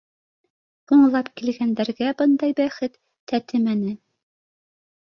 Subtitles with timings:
[0.91, 2.99] Һуңлап килгәндәргә бындай бәхет
[3.35, 3.97] тәтемәне.